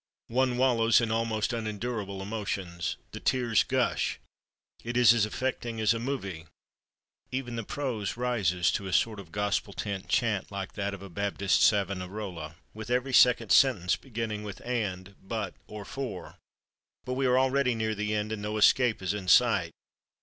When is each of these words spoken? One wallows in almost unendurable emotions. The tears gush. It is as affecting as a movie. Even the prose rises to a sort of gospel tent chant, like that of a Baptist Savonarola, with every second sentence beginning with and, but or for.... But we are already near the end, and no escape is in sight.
One 0.29 0.57
wallows 0.57 0.99
in 0.99 1.11
almost 1.11 1.53
unendurable 1.53 2.23
emotions. 2.23 2.97
The 3.11 3.19
tears 3.19 3.61
gush. 3.61 4.17
It 4.83 4.97
is 4.97 5.13
as 5.13 5.27
affecting 5.27 5.79
as 5.79 5.93
a 5.93 5.99
movie. 5.99 6.47
Even 7.31 7.55
the 7.55 7.63
prose 7.63 8.17
rises 8.17 8.71
to 8.71 8.87
a 8.87 8.93
sort 8.93 9.19
of 9.19 9.31
gospel 9.31 9.73
tent 9.73 10.09
chant, 10.09 10.51
like 10.51 10.73
that 10.73 10.95
of 10.95 11.03
a 11.03 11.09
Baptist 11.11 11.61
Savonarola, 11.61 12.55
with 12.73 12.89
every 12.89 13.13
second 13.13 13.51
sentence 13.51 13.95
beginning 13.95 14.41
with 14.41 14.59
and, 14.65 15.13
but 15.21 15.53
or 15.67 15.85
for.... 15.85 16.39
But 17.05 17.13
we 17.13 17.27
are 17.27 17.37
already 17.37 17.75
near 17.75 17.93
the 17.93 18.15
end, 18.15 18.31
and 18.31 18.41
no 18.41 18.57
escape 18.57 19.03
is 19.03 19.13
in 19.13 19.27
sight. 19.27 19.71